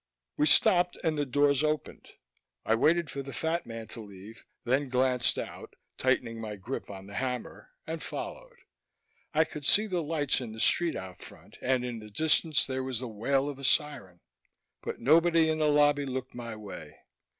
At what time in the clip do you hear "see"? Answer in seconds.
9.63-9.85